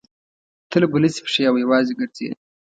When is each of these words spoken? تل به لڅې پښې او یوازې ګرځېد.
تل 0.71 0.83
به 0.91 0.97
لڅې 1.03 1.21
پښې 1.25 1.41
او 1.49 1.55
یوازې 1.63 1.93
ګرځېد. 1.99 2.33